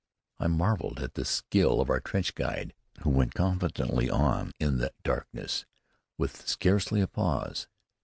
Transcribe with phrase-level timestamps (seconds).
[0.39, 4.91] I marveled at the skill of our trench guide who went confidently on in the
[5.03, 5.67] darkness,
[6.17, 7.67] with scarcely a pause.